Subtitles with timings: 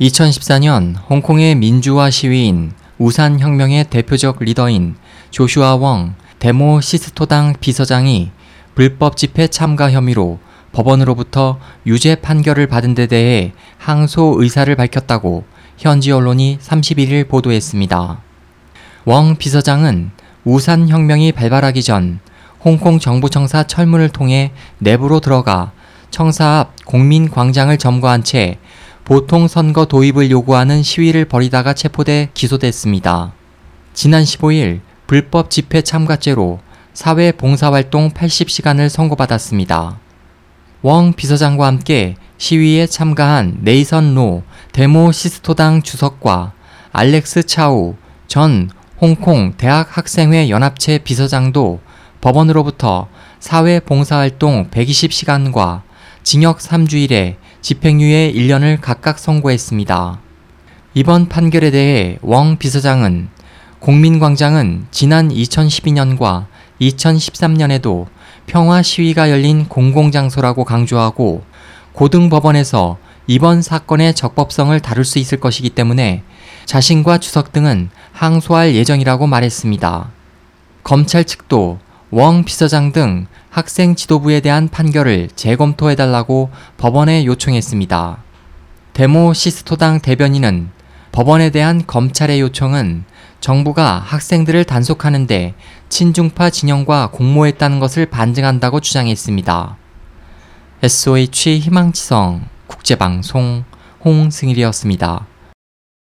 [0.00, 4.96] 2014년 홍콩의 민주화 시위인 우산혁명의 대표적 리더인
[5.30, 8.30] 조슈아 웡 데모 시스토당 비서장이
[8.74, 10.38] 불법 집회 참가 혐의로
[10.72, 15.44] 법원으로부터 유죄 판결을 받은 데 대해 항소 의사를 밝혔다고
[15.76, 18.20] 현지 언론이 31일 보도했습니다.
[19.04, 20.10] 웡 비서장은
[20.44, 22.20] 우산혁명이 발발하기 전
[22.64, 25.72] 홍콩 정부 청사 철문을 통해 내부로 들어가
[26.10, 28.58] 청사 앞 공민광장을 점거한 채
[29.04, 33.32] 보통 선거 도입을 요구하는 시위를 벌이다가 체포돼 기소됐습니다.
[33.94, 36.60] 지난 15일 불법 집회 참가죄로
[36.94, 39.98] 사회 봉사활동 80시간을 선고받았습니다.
[40.82, 46.52] 웡 비서장과 함께 시위에 참가한 네이선 로 데모 시스토당 주석과
[46.92, 47.96] 알렉스 차우
[48.28, 51.80] 전 홍콩 대학 학생회 연합체 비서장도
[52.20, 53.08] 법원으로부터
[53.40, 55.82] 사회 봉사활동 120시간과
[56.22, 60.18] 징역 3주일에 집행유예 1년을 각각 선고했습니다.
[60.94, 63.28] 이번 판결에 대해 웡 비서장은
[63.78, 66.46] 공민광장은 지난 2012년과
[66.80, 68.06] 2013년에도
[68.46, 71.44] 평화 시위가 열린 공공장소라고 강조하고
[71.92, 76.24] 고등법원에서 이번 사건의 적법성을 다룰 수 있을 것이기 때문에
[76.66, 80.10] 자신과 주석 등은 항소할 예정이라고 말했습니다.
[80.82, 81.78] 검찰 측도
[82.14, 88.22] 웡 비서장 등 학생 지도부에 대한 판결을 재검토해달라고 법원에 요청했습니다.
[88.92, 90.68] 데모 시스토당 대변인은
[91.10, 93.04] 법원에 대한 검찰의 요청은
[93.40, 95.54] 정부가 학생들을 단속하는데
[95.88, 99.78] 친중파 진영과 공모했다는 것을 반증한다고 주장했습니다.
[100.82, 103.64] SOH 희망지성 국제방송
[104.04, 105.31] 홍승일이었습니다.